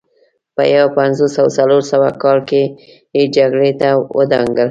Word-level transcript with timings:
په 0.55 0.63
یو 0.75 0.87
پنځوس 0.97 1.33
او 1.41 1.47
څلور 1.57 1.81
سوه 1.91 2.09
کال 2.23 2.39
کې 2.49 2.63
یې 3.17 3.23
جګړې 3.35 3.71
ته 3.81 3.89
ودانګل 4.17 4.59